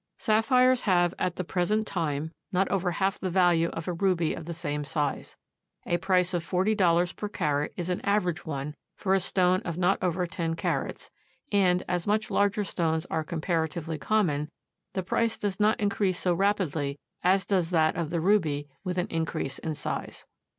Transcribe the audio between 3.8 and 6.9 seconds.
a ruby of the same size. A price of forty